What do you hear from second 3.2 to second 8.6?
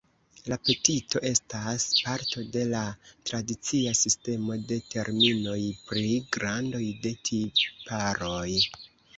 tradicia sistemo de terminoj pri grandoj de tiparoj.